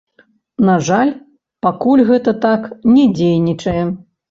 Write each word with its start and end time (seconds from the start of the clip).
На 0.69 0.77
жаль, 0.87 1.11
пакуль 1.67 2.03
гэта 2.09 2.35
так 2.49 2.61
не 2.97 3.07
дзейнічае. 3.21 3.83